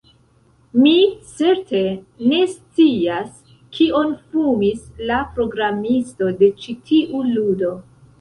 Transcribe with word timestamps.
Mi 0.83 0.91
certe 1.31 1.81
ne 2.31 2.39
scias 2.53 3.35
kion 3.79 4.15
fumis 4.31 4.87
la 5.11 5.19
programisto 5.37 6.31
de 6.41 6.51
ĉi 6.65 6.75
tiu 6.89 7.23
ludo 7.35 7.71